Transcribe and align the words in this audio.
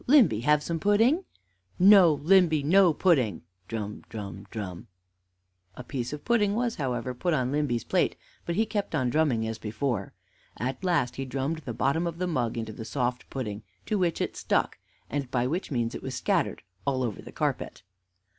Limby, 0.07 0.39
have 0.39 0.63
some 0.63 0.79
pudding?" 0.79 1.25
"No, 1.77 2.13
Limby 2.13 2.63
no 2.63 2.91
pudding!" 2.91 3.43
Drum! 3.67 4.03
drum! 4.09 4.47
drum! 4.49 4.87
A 5.75 5.83
piece 5.83 6.11
of 6.11 6.25
pudding 6.25 6.55
was, 6.55 6.77
however, 6.77 7.13
put 7.13 7.35
on 7.35 7.51
Limby's 7.51 7.83
plate, 7.83 8.15
but 8.43 8.55
he 8.55 8.65
kept 8.65 8.95
on 8.95 9.11
drumming 9.11 9.47
as 9.47 9.59
before. 9.59 10.13
At 10.57 10.83
last 10.83 11.17
he 11.17 11.25
drummed 11.25 11.59
the 11.59 11.73
bottom 11.75 12.07
of 12.07 12.17
the 12.17 12.25
mug 12.25 12.57
into 12.57 12.73
the 12.73 12.83
soft 12.83 13.29
pudding, 13.29 13.61
to 13.85 13.99
which 13.99 14.21
it 14.21 14.35
stuck, 14.35 14.79
and 15.07 15.29
by 15.29 15.45
which 15.45 15.69
means 15.69 15.93
it 15.93 16.01
was 16.01 16.15
scattered 16.15 16.63
all 16.83 17.03
over 17.03 17.21
the 17.21 17.31
carpet. 17.31 17.83